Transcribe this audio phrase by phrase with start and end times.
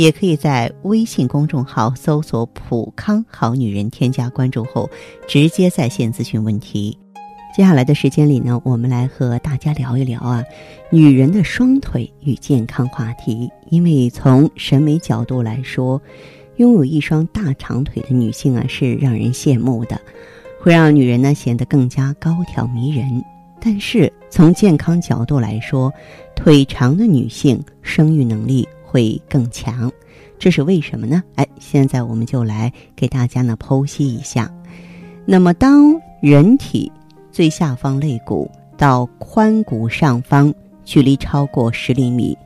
[0.00, 4.88] 也可以在微信公众号搜索“普康好女人”，添加关注后，
[5.28, 6.96] 直接在线咨询问题。
[7.54, 10.42] 接下来的时间里呢，我们来和大家聊一聊啊，
[10.90, 13.50] 女人的双腿与健康话题。
[13.68, 16.00] 因为从审美角度来说，
[16.56, 20.00] 拥有一双大长腿的女性啊，是让人羡慕的，
[20.62, 23.22] 会让女人呢显得更加高挑迷人。
[23.60, 25.92] 但是从健康角度来说，
[26.34, 28.66] 腿长的女性生育能力。
[28.90, 29.88] 会更强，
[30.36, 31.22] 这是为什么呢？
[31.36, 34.52] 哎，现在我们就来给大家呢剖析一下。
[35.24, 36.90] 那么，当人体
[37.30, 40.52] 最下方肋骨到髋骨上方
[40.84, 42.36] 距离超过十厘米，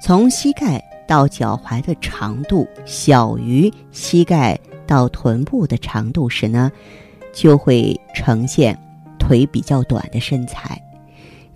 [0.00, 4.56] 从膝盖到脚踝的长度小于膝盖
[4.86, 6.70] 到臀部的长度时呢，
[7.32, 8.78] 就会呈现
[9.18, 10.80] 腿比较短的身材。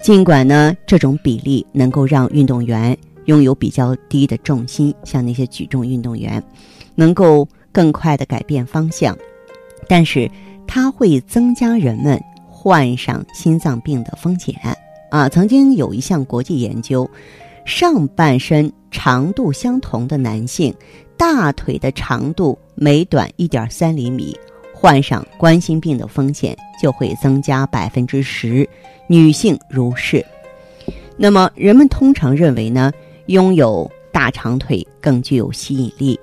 [0.00, 2.98] 尽管呢，这种比例能够让运动员。
[3.26, 6.42] 拥有比较低的重心，像那些举重运动员，
[6.94, 9.16] 能够更快的改变方向，
[9.88, 10.30] 但是
[10.66, 14.54] 它会增加人们患上心脏病的风险
[15.10, 15.28] 啊！
[15.28, 17.08] 曾经有一项国际研究，
[17.64, 20.74] 上半身长度相同的男性，
[21.16, 24.36] 大腿的长度每短一点三厘米，
[24.72, 28.68] 患上冠心病的风险就会增加百分之十，
[29.06, 30.24] 女性如是。
[31.16, 32.92] 那么人们通常认为呢？
[33.26, 36.18] 拥有大长腿更具有吸引力，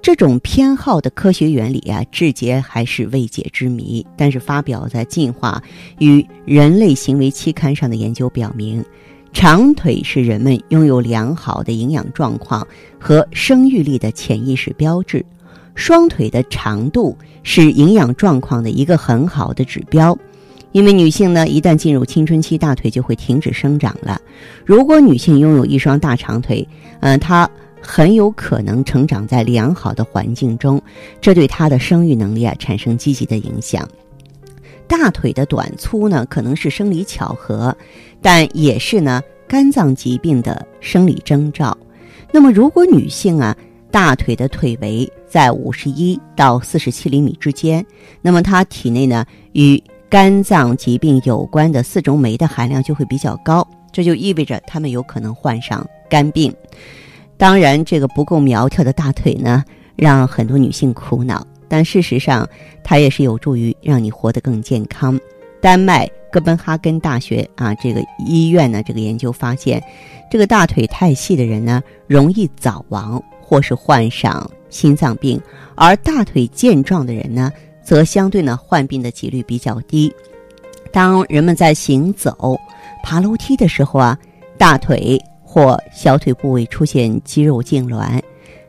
[0.00, 4.06] 这种偏好的科学原理啊，至今还是未解之谜。
[4.16, 5.62] 但是发表在《进化
[5.98, 8.84] 与人类行为》期刊上的研究表明，
[9.32, 12.66] 长腿是人们拥有良好的营养状况
[12.98, 15.24] 和生育力的潜意识标志。
[15.74, 20.16] 双腿的长度是营养状况的一个很好的指标。
[20.76, 24.20] 因为女性呢，一旦进入青春期，大腿就会停止生长了。
[24.62, 26.68] 如果女性拥有一双大长腿，
[27.00, 27.50] 嗯，她
[27.80, 30.78] 很有可能成长在良好的环境中，
[31.18, 33.88] 这对她的生育能力啊产生积极的影响。
[34.86, 37.74] 大腿的短粗呢，可能是生理巧合，
[38.20, 41.74] 但也是呢肝脏疾病的生理征兆。
[42.30, 43.56] 那么，如果女性啊
[43.90, 47.82] 大腿的腿围在五十一到四十七厘米之间，
[48.20, 56.54] 那么她体内呢与肝脏疾病有关的四种酶的含量就会比较高，这就意味着他们有可能患上肝病。
[57.36, 59.64] 当然，这个不够苗条的大腿呢，
[59.96, 62.48] 让很多女性苦恼，但事实上，
[62.84, 65.18] 它也是有助于让你活得更健康。
[65.60, 69.82] 丹麦哥本哈根大学啊，这个医院呢，这个研究发现，
[70.30, 75.40] 这个大腿太细的人呢，容易早亡或是患上心脏病，
[75.74, 77.52] 而大腿健壮的人呢。
[77.86, 80.12] 则相对呢，患病的几率比较低。
[80.92, 82.58] 当人们在行走、
[83.04, 84.18] 爬楼梯的时候啊，
[84.58, 88.20] 大腿或小腿部位出现肌肉痉挛，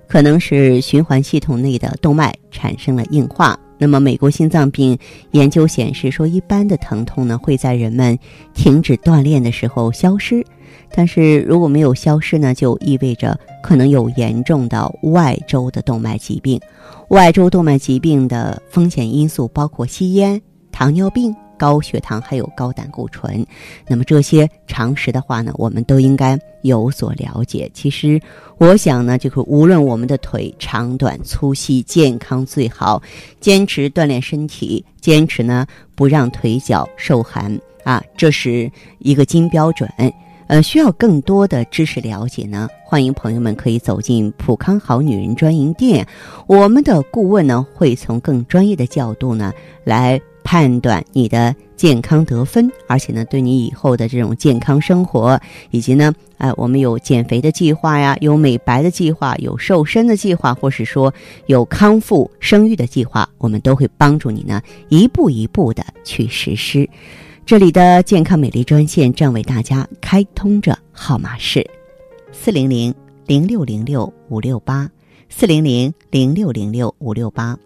[0.07, 3.57] 可能是循环系统内的动脉产生了硬化。
[3.79, 4.97] 那么，美国心脏病
[5.31, 8.17] 研究显示说，一般的疼痛呢会在人们
[8.53, 10.45] 停止锻炼的时候消失，
[10.93, 16.59] 但是如果没有消失呢，就意味着可能有严重的外周的动脉疾病。
[17.09, 20.41] 外周动脉疾病的风险因素包括吸烟、
[20.71, 23.45] 糖尿病、高血糖，还有高胆固醇。
[23.87, 27.69] 那么这些常识的话呢，我们都应该有所了解。
[27.73, 28.19] 其实，
[28.57, 33.01] 我想呢，就是无论我们的腿长短粗细，健康最好。
[33.39, 39.89] 坚持锻炼身体，坚持呢不让腿脚受寒啊，这是一个金标准。
[40.47, 46.07] 呃，需要更多的知识了解呢，欢迎朋友们可以走进普康好女人专营店，
[46.47, 49.53] 我们的顾问呢会从更专业的角度呢
[49.83, 55.37] 来判断你的健康得分，而且呢对你以后的这种健康生活，
[55.71, 61.13] 以及呢，哎，我们有减肥的计划呀，有美白的计划，有瘦身的计划，或是说
[61.47, 66.89] 有康复生育的计划，我们都会帮助你呢一步一步的去实施。
[67.47, 71.65] 这里的健康美丽专线正为大家开通着，号码是
[72.33, 72.93] 四零零
[73.25, 74.91] 零六零六五六八
[75.29, 77.57] 四零零零六零六五六八。